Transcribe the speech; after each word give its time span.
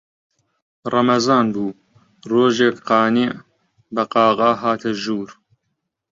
ڕەمەزان 0.91 1.45
بوو، 1.53 1.77
ڕۆژێک 2.31 2.75
قانیع 2.89 3.31
بە 3.93 4.03
قاقا 4.13 4.51
هاتە 4.61 4.91
ژوور 5.01 5.29